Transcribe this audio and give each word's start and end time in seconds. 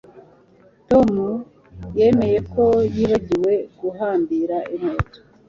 Tom 0.89 1.11
yamenye 1.99 2.39
ko 2.51 2.63
yibagiwe 2.93 3.53
guhambira 3.79 4.57
inkweto 4.73 5.19